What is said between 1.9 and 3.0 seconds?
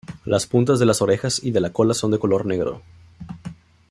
son de color negro.